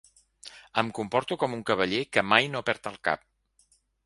Em 0.81 0.87
comporto 0.99 1.37
com 1.43 1.53
un 1.57 1.61
cavaller 1.71 2.01
que 2.17 2.25
mai 2.31 2.51
no 2.55 2.63
perd 2.71 2.91
el 2.95 2.99
cap. 3.11 3.29